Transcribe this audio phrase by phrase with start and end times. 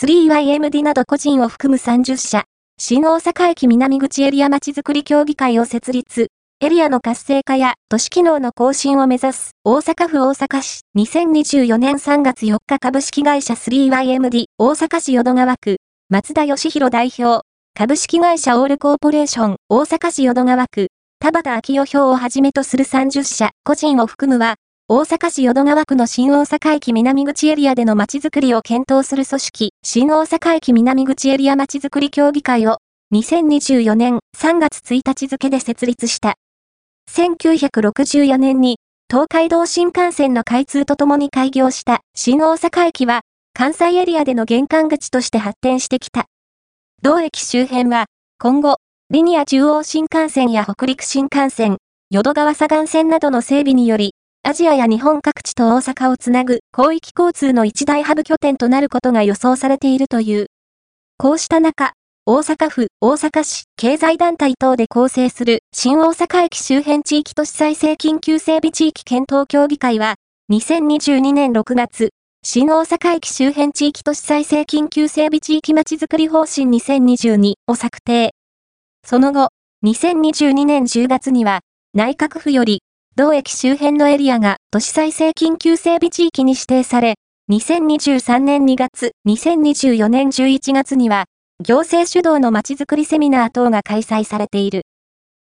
[0.00, 2.44] 3YMD など個人を含む30社、
[2.78, 6.28] 新大阪駅南口エリア町づくり協議会を設立、
[6.60, 9.56] エリアの活性化や都市機能の更新を目指す。
[9.64, 10.82] 大阪府大阪市。
[10.96, 15.78] 2024年3月4日株式会社 3YMD 大阪市淀川区。
[16.10, 17.42] 松田義弘代表。
[17.74, 19.56] 株式会社オールコーポレーション。
[19.68, 20.90] 大阪市淀川区。
[21.18, 23.50] 田畑昭夫表をはじめとする30社。
[23.64, 24.58] 個人を含むは
[24.90, 29.72] 大阪市淀川区の新大阪駅南口エリアでの街づくりを検討する組織。
[29.90, 32.76] 新大阪駅南口エリア街づくり協議会を
[33.14, 36.34] 2024年3月1日付で設立した。
[37.10, 38.76] 1964年に
[39.08, 43.22] 東海道新幹線の開通とともに開業した新大阪駅は
[43.54, 46.26] 関西エリアでの玄関口として発展してきた。
[47.00, 48.08] 同駅周辺は
[48.38, 48.76] 今後
[49.08, 51.78] リニア中央新幹線や北陸新幹線、
[52.10, 54.12] 淀川左岸線などの整備により
[54.48, 60.46] アジアや日本各地と大阪をつなぐ広域交通の一大ハブ拠点となることが予想されているという。
[61.18, 61.92] こうした中、
[62.24, 70.14] 大阪府、大阪市、経済団体等で構成する新大阪駅周辺地域都市再生緊急整備地域検討協議会は、
[70.50, 72.08] 2022年6月、
[72.42, 78.30] 新大阪駅周辺地域都市再生緊急整備地域まちづくり方針2022を策定。
[79.04, 79.50] その後、
[79.84, 81.60] 2022年10月には、
[81.92, 82.80] 内閣府より、
[83.18, 87.16] 同駅周辺のエリアが都市再生緊急整備地域に指定され、
[87.50, 91.24] 2023年2月、2024年11月には、
[91.58, 94.82] 行政主導のまちづくりセミナー等が開催されている。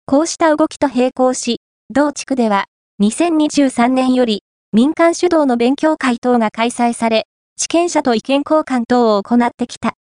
[0.06, 2.66] こうした動きと並行し、同地区では、
[3.02, 7.24] 2023年より、民間主導の勉強会等が開催され、
[7.56, 9.94] 地権者と意見交換等を行ってきた。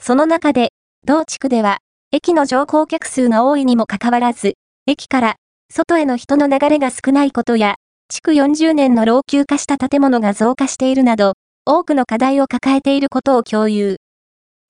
[0.00, 0.70] その中で、
[1.04, 1.80] 同地区では、
[2.12, 4.54] 駅の乗降客数が多いにもかかわらず、
[4.86, 5.36] 駅から
[5.74, 7.74] 外への人の流れが少ないことや、
[8.08, 11.32] 築40年の老朽化した建物が増加しているなど、
[11.66, 13.96] 多くの課題を抱えていることを共有。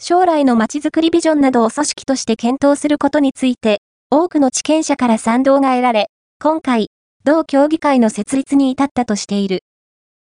[0.00, 6.06] 将来の街づくりビジョンなどを組織として検討することについて、多くの地権者から賛同が得られ、
[6.41, 6.89] 今回、
[7.22, 9.60] 同協議会の設立に至ったとしている。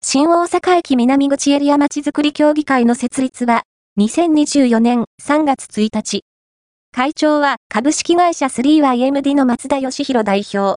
[0.03, 3.63] 新大阪駅南口エリア街づくり協議会の設立は、
[4.01, 6.25] 2024年3月1日。
[6.95, 10.73] 会長は株式会社 3YMD の松田義弘代表。